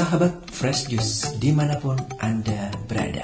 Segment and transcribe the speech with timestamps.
[0.00, 1.92] Sahabat Fresh Juice di mana pun
[2.24, 3.20] Anda berada.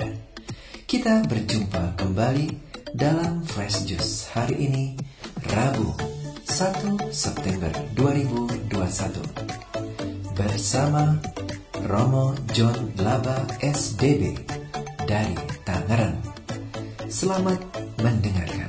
[0.84, 2.52] Kita berjumpa kembali
[2.92, 4.92] dalam Fresh Juice hari ini
[5.56, 5.96] Rabu
[6.44, 8.68] 1 September 2021
[10.36, 11.16] Bersama
[11.88, 14.36] Romo John Laba SDB
[15.08, 15.32] dari
[15.64, 16.20] Tangerang.
[17.08, 17.56] Selamat
[18.04, 18.65] mendengarkan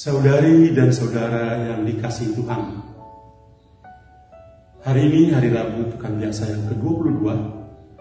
[0.00, 2.72] Saudari dan saudara yang dikasih Tuhan,
[4.80, 7.20] hari ini hari Rabu pekan biasa yang ke-22,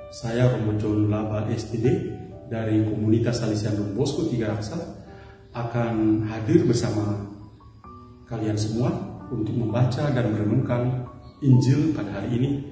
[0.07, 2.07] saya Romo John Laba STD
[2.47, 4.79] dari komunitas Salesian Don Bosco Tiga Raksa
[5.51, 7.19] akan hadir bersama
[8.31, 8.95] kalian semua
[9.27, 11.03] untuk membaca dan merenungkan
[11.43, 12.63] Injil pada hari ini,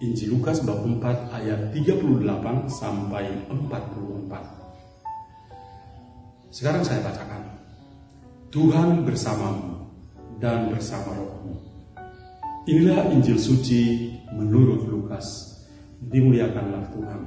[0.00, 1.04] Injil Lukas bab 4
[1.44, 6.48] ayat 38 sampai 44.
[6.48, 7.35] Sekarang saya bacakan.
[8.46, 9.90] Tuhan bersamamu
[10.38, 11.58] dan bersama rohmu.
[12.70, 15.58] Inilah Injil suci menurut Lukas.
[15.96, 17.22] Dimuliakanlah Tuhan.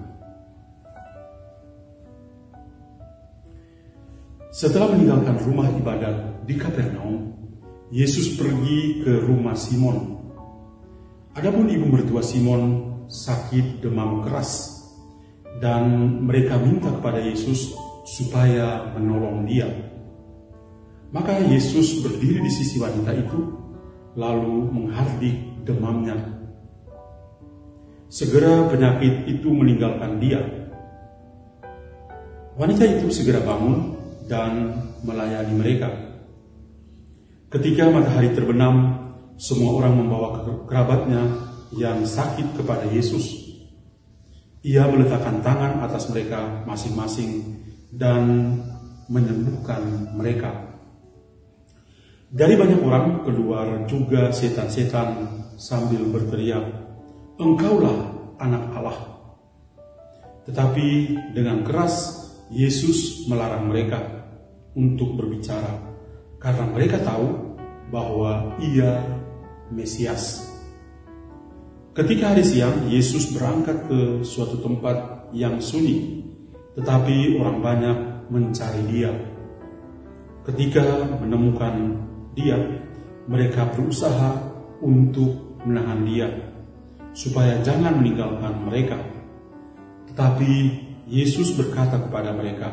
[4.53, 7.35] Setelah meninggalkan rumah ibadat di Kapernaum,
[7.89, 10.21] Yesus pergi ke rumah Simon.
[11.33, 14.83] Adapun ibu mertua Simon sakit demam keras
[15.57, 15.89] dan
[16.23, 17.73] mereka minta kepada Yesus
[18.05, 19.88] supaya menolong dia.
[21.09, 23.39] Maka Yesus berdiri di sisi wanita itu,
[24.13, 26.13] lalu menghardik demamnya.
[28.09, 30.41] Segera penyakit itu meninggalkan dia.
[32.57, 33.97] Wanita itu segera bangun
[34.29, 35.89] dan melayani mereka.
[37.49, 39.01] Ketika matahari terbenam,
[39.41, 41.25] semua orang membawa kerabatnya
[41.73, 43.49] yang sakit kepada Yesus.
[44.61, 47.57] Ia meletakkan tangan atas mereka masing-masing
[47.89, 48.53] dan
[49.09, 50.68] menyembuhkan mereka.
[52.29, 56.61] Dari banyak orang keluar juga setan-setan sambil berteriak,
[57.41, 58.05] Engkaulah
[58.37, 58.99] anak Allah.
[60.45, 62.21] Tetapi dengan keras
[62.53, 63.97] Yesus melarang mereka
[64.77, 65.73] untuk berbicara
[66.37, 67.57] karena mereka tahu
[67.89, 69.01] bahwa ia
[69.73, 70.45] Mesias.
[71.97, 76.21] Ketika hari siang, Yesus berangkat ke suatu tempat yang sunyi,
[76.77, 77.97] tetapi orang banyak
[78.29, 79.09] mencari dia.
[80.45, 82.57] Ketika menemukan dia,
[83.29, 84.37] mereka berusaha
[84.81, 86.27] untuk menahan dia
[87.13, 88.97] supaya jangan meninggalkan mereka.
[90.11, 90.51] Tetapi
[91.09, 92.69] Yesus berkata kepada mereka,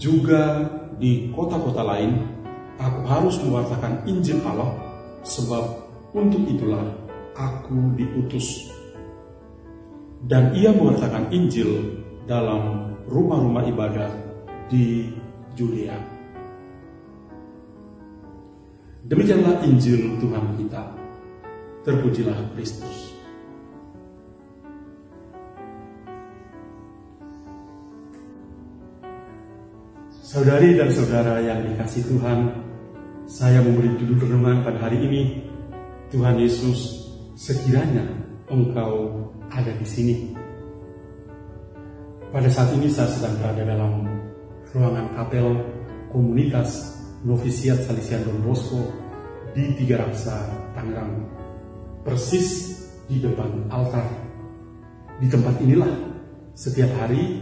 [0.00, 0.64] "Juga
[0.96, 2.16] di kota-kota lain
[2.80, 4.72] aku harus mewartakan Injil Allah,
[5.22, 5.64] sebab
[6.16, 6.84] untuk itulah
[7.36, 8.72] aku diutus."
[10.26, 14.10] Dan ia mewartakan Injil dalam rumah-rumah ibadat
[14.66, 15.12] di
[15.54, 16.15] Judea.
[19.06, 20.82] Demikianlah Injil Tuhan kita.
[21.86, 23.14] Terpujilah Kristus.
[30.26, 32.50] Saudari dan saudara yang dikasih Tuhan,
[33.30, 35.22] saya memberi judul renungan pada hari ini,
[36.10, 37.06] Tuhan Yesus,
[37.38, 38.02] sekiranya
[38.50, 39.22] Engkau
[39.54, 40.34] ada di sini.
[42.34, 44.02] Pada saat ini saya sedang berada dalam
[44.74, 45.46] ruangan kapel
[46.10, 48.92] komunitas novisiat Salesian Don Bosco
[49.56, 50.36] di Tiga Raksa,
[50.76, 51.24] Tangerang.
[52.04, 52.76] Persis
[53.08, 54.04] di depan altar.
[55.16, 55.88] Di tempat inilah
[56.52, 57.40] setiap hari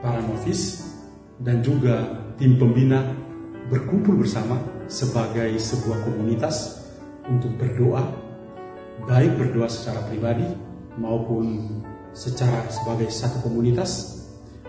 [0.00, 0.80] para novis
[1.38, 3.04] dan juga tim pembina
[3.68, 4.58] berkumpul bersama
[4.88, 6.82] sebagai sebuah komunitas
[7.28, 8.02] untuk berdoa,
[9.06, 10.48] baik berdoa secara pribadi
[10.98, 11.78] maupun
[12.12, 14.24] secara sebagai satu komunitas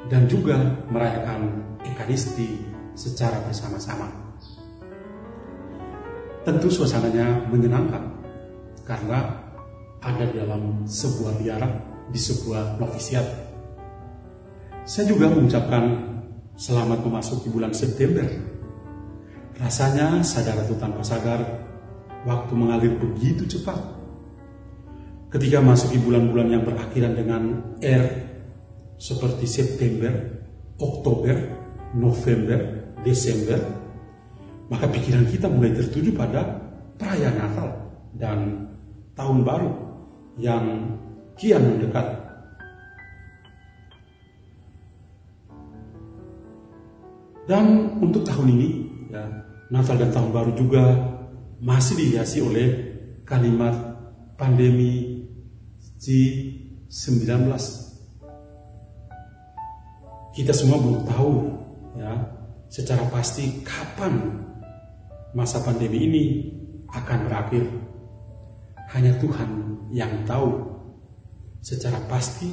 [0.07, 0.55] dan juga
[0.87, 2.63] merayakan Ekaristi
[2.95, 4.22] secara bersama-sama.
[6.43, 8.03] Tentu suasananya menyenangkan
[8.83, 9.43] karena
[10.03, 11.71] ada dalam sebuah biara
[12.11, 13.23] di sebuah novisiat.
[14.83, 16.03] Saya juga mengucapkan
[16.59, 18.27] selamat memasuki bulan September.
[19.55, 21.39] Rasanya sadar atau tanpa sadar,
[22.27, 23.79] waktu mengalir begitu cepat.
[25.31, 27.43] Ketika masuk di bulan-bulan yang berakhiran dengan
[27.79, 28.05] R,
[28.99, 30.11] seperti September,
[30.75, 31.35] Oktober,
[31.95, 32.59] November,
[33.01, 33.82] Desember,
[34.73, 36.41] maka pikiran kita mulai tertuju pada
[36.97, 37.69] perayaan Natal
[38.17, 38.39] dan
[39.13, 39.69] Tahun Baru
[40.41, 40.97] yang
[41.37, 42.25] kian mendekat.
[47.45, 48.69] Dan untuk tahun ini,
[49.13, 49.21] ya,
[49.69, 50.97] Natal dan Tahun Baru juga
[51.61, 52.67] masih dihiasi oleh
[53.29, 53.77] kalimat
[54.33, 55.21] pandemi
[56.01, 57.29] G19.
[60.33, 61.31] Kita semua belum tahu
[61.93, 62.09] ya
[62.73, 64.49] secara pasti kapan
[65.33, 66.23] masa pandemi ini
[66.93, 67.65] akan berakhir.
[68.93, 69.49] Hanya Tuhan
[69.89, 70.53] yang tahu
[71.65, 72.49] secara pasti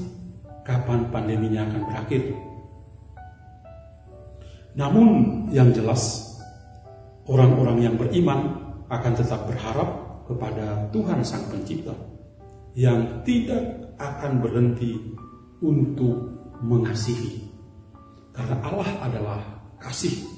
[0.65, 2.23] kapan pandeminya akan berakhir.
[4.79, 5.09] Namun
[5.53, 6.33] yang jelas
[7.27, 8.57] orang-orang yang beriman
[8.89, 11.93] akan tetap berharap kepada Tuhan Sang Pencipta
[12.79, 14.95] yang tidak akan berhenti
[15.59, 16.17] untuk
[16.63, 17.51] mengasihi.
[18.31, 19.41] Karena Allah adalah
[19.83, 20.30] kasih.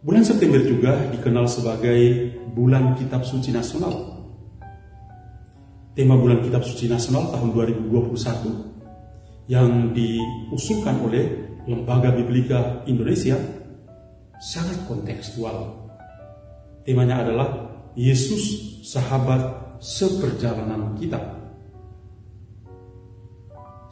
[0.00, 4.16] Bulan September juga dikenal sebagai bulan kitab suci nasional.
[5.92, 13.36] Tema bulan kitab suci nasional tahun 2021 yang diusulkan oleh Lembaga Biblika Indonesia
[14.40, 15.68] sangat kontekstual.
[16.88, 17.48] Temanya adalah
[17.92, 21.20] Yesus sahabat seperjalanan kita.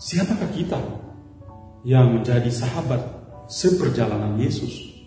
[0.01, 0.81] Siapakah kita
[1.85, 3.05] yang menjadi sahabat
[3.45, 4.98] seperjalanan Yesus?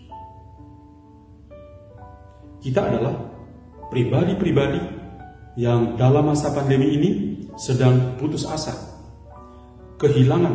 [2.62, 3.10] Kita adalah
[3.90, 4.80] pribadi-pribadi
[5.58, 7.10] yang dalam masa pandemi ini
[7.58, 8.70] sedang putus asa,
[9.98, 10.54] kehilangan,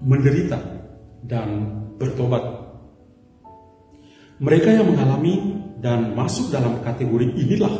[0.00, 0.56] menderita,
[1.26, 2.40] dan bertobat.
[4.38, 7.74] Mereka yang mengalami dan masuk dalam kategori inilah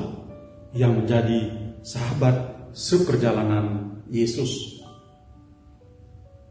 [0.74, 1.48] yang menjadi
[1.86, 4.82] sahabat seperjalanan Yesus.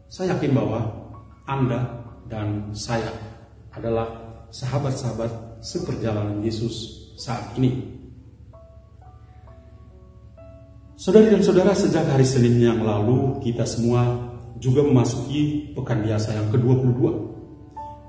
[0.08, 0.88] Saya yakin bahwa
[1.44, 3.12] Anda dan saya
[3.76, 4.08] adalah
[4.48, 7.98] sahabat-sahabat seperjalanan Yesus saat ini.
[10.98, 14.18] Saudari dan saudara, sejak hari Senin yang lalu kita semua
[14.58, 16.98] juga memasuki pekan biasa yang ke-22.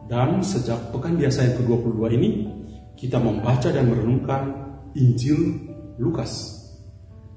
[0.10, 2.30] Dan sejak pekan biasa yang ke-22 ini,
[2.98, 4.42] kita membaca dan merenungkan
[4.98, 5.70] Injil
[6.02, 6.58] Lukas.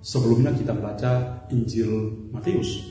[0.00, 2.88] Sebelumnya kita membaca Injil Matius.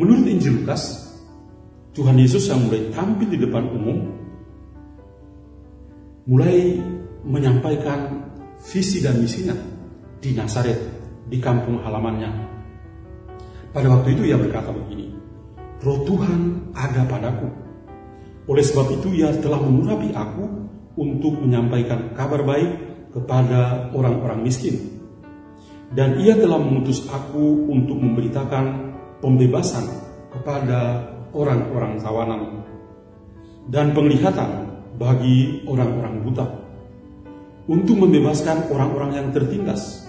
[0.00, 1.12] Menurut Injil Lukas,
[1.94, 4.13] Tuhan Yesus yang mulai tampil di depan umum,
[6.24, 6.80] mulai
[7.24, 8.28] menyampaikan
[8.64, 9.52] visi dan misinya
[10.20, 10.80] di Nazaret,
[11.28, 12.30] di kampung halamannya.
[13.72, 15.12] Pada waktu itu ia berkata begini,
[15.84, 17.48] Roh Tuhan ada padaku.
[18.48, 20.44] Oleh sebab itu ia telah mengurapi aku
[20.96, 22.70] untuk menyampaikan kabar baik
[23.12, 24.80] kepada orang-orang miskin.
[25.94, 29.84] Dan ia telah mengutus aku untuk memberitakan pembebasan
[30.32, 32.40] kepada orang-orang tawanan
[33.68, 34.63] dan penglihatan
[34.94, 36.46] bagi orang-orang buta
[37.66, 40.04] untuk membebaskan orang-orang yang tertindas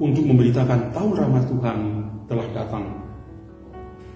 [0.00, 1.78] untuk memberitakan tahun rahmat Tuhan
[2.30, 2.84] telah datang.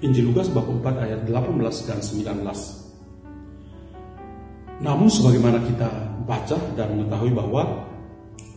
[0.00, 4.84] Injil Lukas bab 4 ayat 18 dan 19.
[4.84, 5.88] Namun sebagaimana kita
[6.24, 7.84] baca dan mengetahui bahwa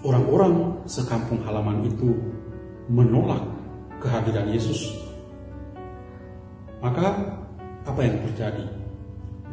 [0.04, 2.16] orang-orang sekampung halaman itu
[2.88, 3.44] menolak
[4.00, 4.96] kehadiran Yesus.
[6.80, 7.16] Maka
[7.84, 8.66] apa yang terjadi?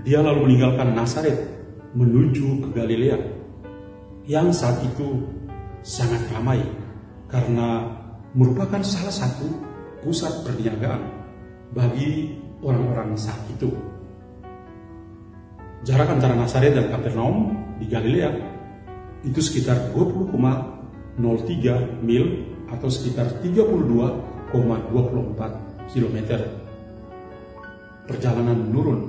[0.05, 1.39] Dia lalu meninggalkan Nazaret
[1.95, 3.19] menuju ke Galilea
[4.27, 5.23] yang saat itu
[5.87, 6.59] sangat ramai
[7.31, 7.87] karena
[8.35, 9.47] merupakan salah satu
[10.03, 11.07] pusat perniagaan
[11.71, 13.71] bagi orang-orang saat itu.
[15.85, 18.33] Jarak antara Nazaret dan Kapernaum di Galilea
[19.23, 21.21] itu sekitar 20,03
[22.01, 22.25] mil
[22.73, 26.41] atau sekitar 32,24 kilometer
[28.09, 29.01] perjalanan menurun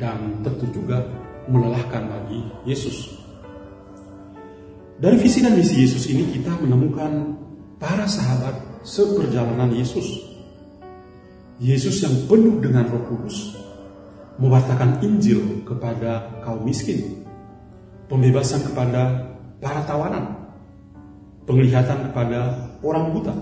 [0.00, 1.04] dan tentu juga
[1.48, 3.16] melelahkan bagi Yesus.
[4.98, 7.38] Dari visi dan misi Yesus ini kita menemukan
[7.78, 10.26] para sahabat seperjalanan Yesus.
[11.58, 13.58] Yesus yang penuh dengan roh kudus
[14.38, 17.26] mewartakan Injil kepada kaum miskin,
[18.06, 20.54] pembebasan kepada para tawanan,
[21.42, 23.34] penglihatan kepada orang buta,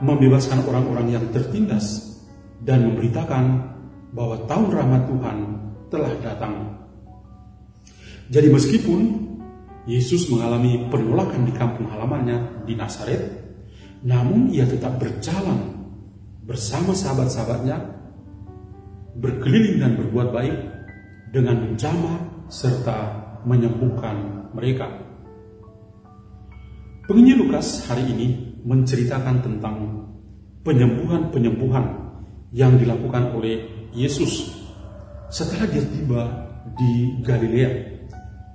[0.00, 2.16] membebaskan orang-orang yang tertindas
[2.64, 3.76] dan memberitakan
[4.16, 5.38] bahwa tahun rahmat Tuhan
[5.90, 6.80] telah datang.
[8.30, 9.00] Jadi meskipun
[9.90, 13.26] Yesus mengalami penolakan di kampung halamannya di Nazaret,
[14.06, 15.90] namun ia tetap berjalan
[16.46, 17.76] bersama sahabat-sahabatnya,
[19.18, 20.56] berkeliling dan berbuat baik
[21.34, 22.96] dengan menjamah serta
[23.42, 24.86] menyembuhkan mereka.
[27.10, 29.76] Penginjil Lukas hari ini menceritakan tentang
[30.62, 31.86] penyembuhan-penyembuhan
[32.54, 34.59] yang dilakukan oleh Yesus
[35.30, 36.22] setelah dia tiba
[36.74, 37.70] di Galilea,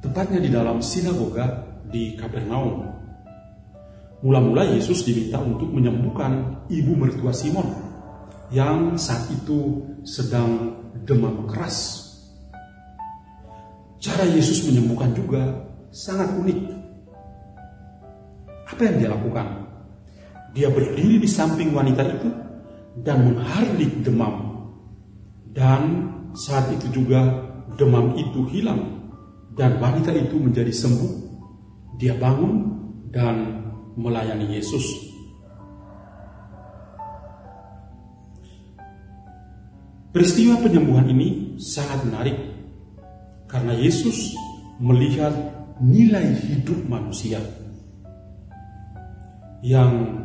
[0.03, 2.83] tepatnya di dalam sinagoga di Kapernaum.
[4.19, 7.71] Mula-mula Yesus diminta untuk menyembuhkan ibu mertua Simon
[8.51, 10.75] yang saat itu sedang
[11.07, 12.03] demam keras.
[14.03, 15.41] Cara Yesus menyembuhkan juga
[15.89, 16.59] sangat unik.
[18.75, 19.47] Apa yang dia lakukan?
[20.51, 22.29] Dia berdiri di samping wanita itu
[23.01, 24.67] dan menghardik demam.
[25.55, 27.47] Dan saat itu juga
[27.79, 29.07] demam itu hilang
[29.55, 31.11] dan wanita itu menjadi sembuh.
[31.95, 32.53] Dia bangun
[33.09, 33.63] dan
[33.95, 34.83] melayani Yesus.
[40.11, 42.37] Peristiwa penyembuhan ini sangat menarik
[43.47, 44.31] karena Yesus
[44.79, 45.31] melihat
[45.79, 47.39] nilai hidup manusia
[49.59, 50.23] yang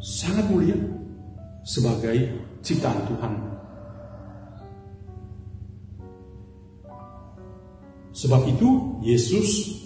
[0.00, 0.76] sangat mulia
[1.64, 2.28] sebagai
[2.60, 3.51] ciptaan Tuhan.
[8.22, 9.82] Sebab itu Yesus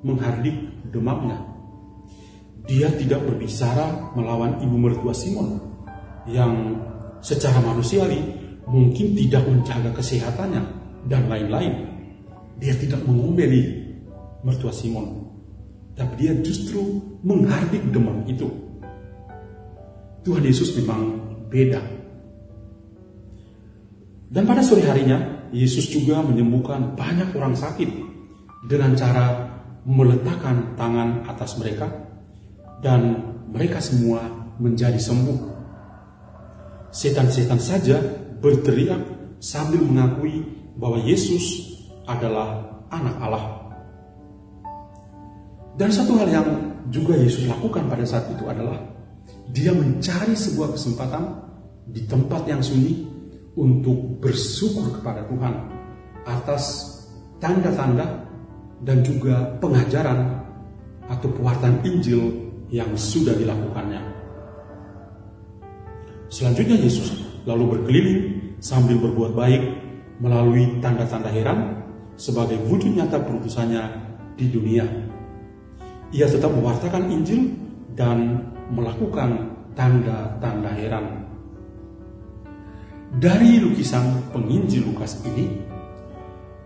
[0.00, 1.36] menghardik demamnya.
[2.64, 5.60] Dia tidak berbicara melawan ibu mertua Simon
[6.24, 6.80] yang
[7.20, 8.16] secara manusiawi
[8.64, 10.62] mungkin tidak menjaga kesehatannya
[11.04, 11.92] dan lain-lain.
[12.56, 13.84] Dia tidak mengombeli
[14.40, 15.28] mertua Simon,
[15.92, 18.48] tapi dia justru menghardik demam itu.
[20.24, 21.20] Tuhan Yesus memang
[21.52, 21.84] beda.
[24.32, 27.86] Dan pada sore harinya, Yesus juga menyembuhkan banyak orang sakit
[28.66, 29.54] dengan cara
[29.86, 31.86] meletakkan tangan atas mereka
[32.82, 34.26] dan mereka semua
[34.58, 35.54] menjadi sembuh.
[36.90, 38.02] Setan-setan saja
[38.42, 38.98] berteriak
[39.38, 40.42] sambil mengakui
[40.74, 41.70] bahwa Yesus
[42.10, 43.44] adalah anak Allah.
[45.74, 46.48] Dan satu hal yang
[46.90, 48.78] juga Yesus lakukan pada saat itu adalah
[49.50, 51.22] dia mencari sebuah kesempatan
[51.90, 53.13] di tempat yang sunyi
[53.54, 55.54] untuk bersyukur kepada Tuhan
[56.26, 56.94] atas
[57.38, 58.26] tanda-tanda
[58.82, 60.42] dan juga pengajaran
[61.06, 64.00] atau pewartaan Injil yang sudah dilakukannya.
[66.32, 67.14] Selanjutnya Yesus
[67.46, 68.20] lalu berkeliling
[68.58, 69.62] sambil berbuat baik
[70.18, 71.84] melalui tanda-tanda heran
[72.18, 73.82] sebagai wujud nyata perutusannya
[74.34, 74.86] di dunia.
[76.14, 77.54] Ia tetap mewartakan Injil
[77.94, 81.33] dan melakukan tanda-tanda heran.
[83.14, 85.46] Dari lukisan penginjil Lukas ini,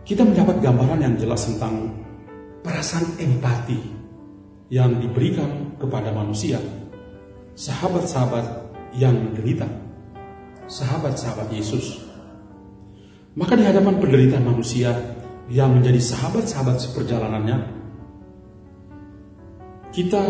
[0.00, 1.92] kita mendapat gambaran yang jelas tentang
[2.64, 3.76] perasaan empati
[4.72, 6.56] yang diberikan kepada manusia,
[7.52, 8.64] sahabat-sahabat
[8.96, 9.68] yang menderita,
[10.64, 12.00] sahabat-sahabat Yesus.
[13.36, 14.96] Maka di hadapan penderitaan manusia
[15.52, 17.58] yang menjadi sahabat-sahabat seperjalanannya,
[19.92, 20.24] kita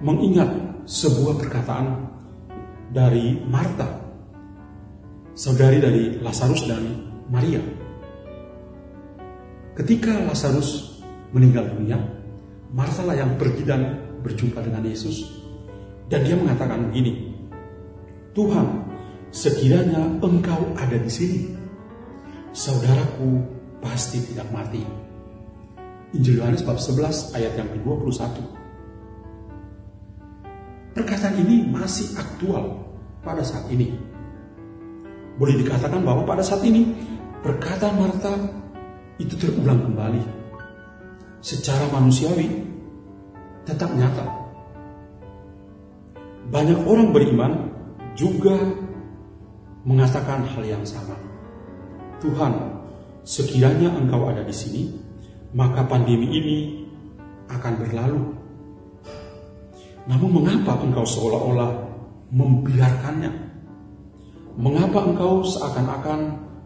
[0.00, 0.48] mengingat
[0.88, 2.08] sebuah perkataan
[2.88, 3.97] dari Marta,
[5.38, 6.82] saudari dari Lazarus dan
[7.30, 7.62] Maria.
[9.78, 10.98] Ketika Lazarus
[11.30, 11.94] meninggal dunia,
[12.74, 15.38] Martha lah yang pergi dan berjumpa dengan Yesus.
[16.10, 17.30] Dan dia mengatakan begini,
[18.34, 18.66] Tuhan,
[19.30, 21.54] sekiranya engkau ada di sini,
[22.50, 23.38] saudaraku
[23.78, 24.82] pasti tidak mati.
[26.18, 28.42] Injil Yohanes bab 11 ayat yang ke-21.
[30.98, 32.82] Perkataan ini masih aktual
[33.22, 34.07] pada saat ini.
[35.38, 36.90] Boleh dikatakan bahwa pada saat ini
[37.46, 38.34] perkataan Marta
[39.22, 40.22] itu terulang kembali
[41.38, 42.66] secara manusiawi
[43.62, 44.26] tetap nyata.
[46.48, 47.52] Banyak orang beriman
[48.18, 48.56] juga
[49.86, 51.14] mengatakan hal yang sama.
[52.18, 52.52] Tuhan,
[53.22, 54.82] sekiranya Engkau ada di sini,
[55.54, 56.58] maka pandemi ini
[57.46, 58.22] akan berlalu.
[60.08, 61.70] Namun mengapa Engkau seolah-olah
[62.32, 63.32] membiarkannya?
[64.58, 66.20] Mengapa Engkau seakan-akan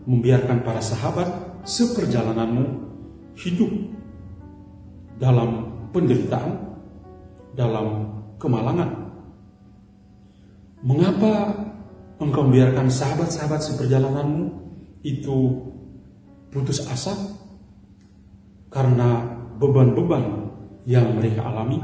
[0.08, 1.28] membiarkan para sahabat
[1.62, 2.64] seperjalananmu
[3.38, 3.70] hidup
[5.20, 6.56] dalam penderitaan,
[7.54, 7.86] dalam
[8.40, 8.90] kemalangan.
[10.82, 11.54] Mengapa
[12.18, 14.44] engkau membiarkan sahabat-sahabat seperjalananmu
[15.06, 15.62] itu
[16.50, 17.14] putus asa?
[18.66, 19.22] Karena
[19.62, 20.50] beban-beban
[20.88, 21.78] yang mereka alami,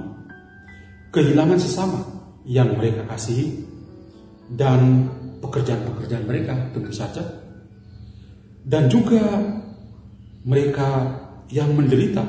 [1.15, 2.01] kehilangan sesama
[2.43, 3.63] yang mereka kasihi,
[4.51, 7.23] dan pekerjaan-pekerjaan mereka tentu saja.
[8.69, 9.23] Dan juga
[10.45, 10.89] mereka
[11.49, 12.21] yang menderita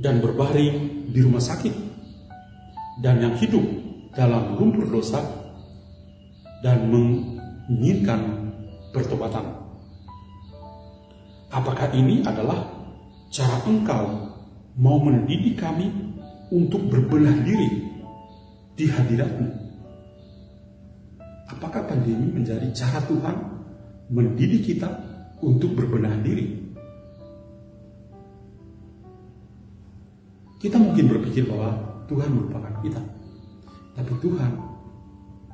[0.00, 1.74] dan berbaring di rumah sakit
[3.04, 3.62] dan yang hidup
[4.16, 5.20] dalam lumpur dosa
[6.64, 8.50] dan menginginkan
[8.90, 9.46] pertobatan.
[11.48, 12.66] Apakah ini adalah
[13.30, 14.04] cara engkau
[14.76, 15.88] mau mendidik kami
[16.52, 17.88] untuk berbenah diri
[18.74, 19.67] di hadiratmu?
[21.58, 23.34] Apakah pandemi menjadi cara Tuhan
[24.14, 24.86] mendidik kita
[25.42, 26.70] untuk berbenah diri?
[30.62, 31.74] Kita mungkin berpikir bahwa
[32.06, 33.02] Tuhan melupakan kita.
[33.98, 34.50] Tapi Tuhan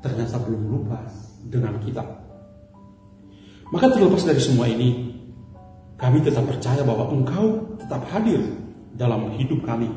[0.04, 1.00] ternyata belum lupa
[1.48, 2.04] dengan kita.
[3.72, 5.08] Maka terlepas dari semua ini,
[5.96, 8.44] kami tetap percaya bahwa Engkau tetap hadir
[8.92, 9.88] dalam hidup kami.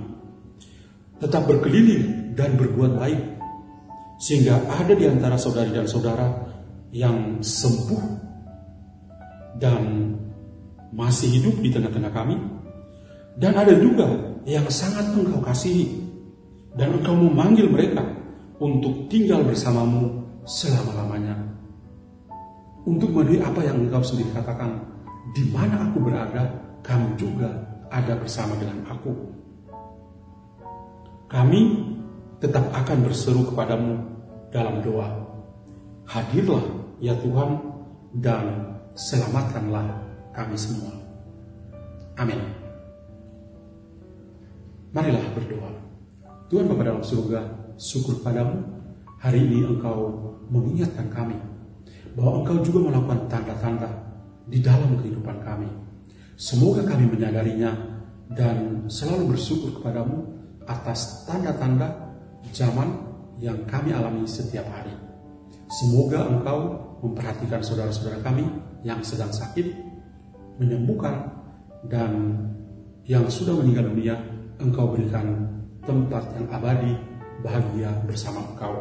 [1.19, 3.36] Tetap berkeliling dan berbuat baik.
[4.17, 6.25] Sehingga ada di antara saudari dan saudara
[6.89, 8.03] yang sembuh
[9.61, 10.13] dan
[10.93, 12.35] masih hidup di tengah-tengah kami.
[13.37, 14.09] Dan ada juga
[14.49, 16.05] yang sangat engkau kasihi.
[16.77, 18.05] Dan engkau memanggil mereka
[18.57, 21.37] untuk tinggal bersamamu selama-lamanya.
[22.87, 24.81] Untuk memenuhi apa yang engkau sendiri katakan,
[25.35, 26.47] di mana aku berada,
[26.81, 27.49] kamu juga
[27.91, 29.11] ada bersama dengan aku.
[31.27, 31.61] Kami
[32.37, 33.97] tetap akan berseru kepadamu
[34.53, 35.09] dalam doa.
[36.07, 36.63] Hadirlah
[37.01, 37.59] ya Tuhan
[38.21, 39.85] dan selamatkanlah
[40.33, 40.93] kami semua.
[42.17, 42.39] Amin.
[44.93, 45.71] Marilah berdoa.
[46.47, 48.63] Tuhan Bapa dalam surga, syukur padamu.
[49.17, 50.13] Hari ini Engkau
[50.47, 51.35] mengingatkan kami
[52.13, 53.89] bahwa Engkau juga melakukan tanda-tanda
[54.45, 55.67] di dalam kehidupan kami.
[56.37, 57.73] Semoga kami menyadarinya
[58.29, 60.21] dan selalu bersyukur kepadamu
[60.69, 62.06] atas tanda-tanda
[62.51, 62.87] zaman
[63.37, 64.93] yang kami alami setiap hari.
[65.67, 66.59] Semoga Engkau
[67.03, 68.47] memperhatikan saudara-saudara kami
[68.81, 69.67] yang sedang sakit,
[70.57, 71.27] menyembuhkan,
[71.85, 72.33] dan
[73.05, 74.15] yang sudah meninggal dunia,
[74.57, 75.45] Engkau berikan
[75.85, 76.93] tempat yang abadi,
[77.45, 78.73] bahagia bersama Engkau.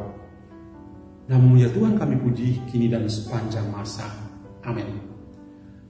[1.26, 4.06] Namun ya Tuhan kami puji kini dan sepanjang masa.
[4.62, 4.86] Amin.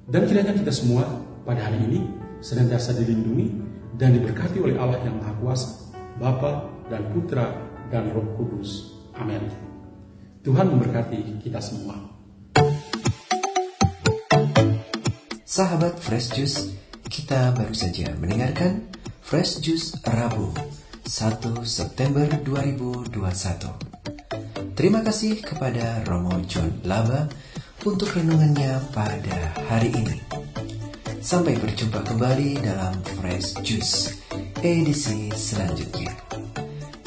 [0.09, 1.05] Dan kiranya kita semua
[1.45, 2.01] pada hari ini
[2.41, 3.53] senantiasa dilindungi
[3.97, 8.97] dan diberkati oleh Allah yang Maha Kuasa, Bapa dan Putra dan Roh Kudus.
[9.17, 9.41] Amin.
[10.43, 11.99] Tuhan memberkati kita semua.
[15.47, 16.75] Sahabat Fresh Juice,
[17.07, 18.91] kita baru saja mendengarkan
[19.25, 20.53] Fresh Juice Rabu
[21.07, 23.15] 1 September 2021.
[24.77, 27.31] Terima kasih kepada Romo John Laba
[27.87, 30.21] untuk renungannya pada hari ini.
[31.25, 34.13] Sampai berjumpa kembali dalam Fresh Juice
[34.61, 36.26] edisi selanjutnya.